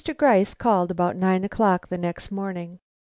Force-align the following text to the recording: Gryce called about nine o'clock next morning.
Gryce 0.17 0.55
called 0.55 0.89
about 0.89 1.15
nine 1.15 1.43
o'clock 1.43 1.91
next 1.91 2.31
morning. 2.31 2.79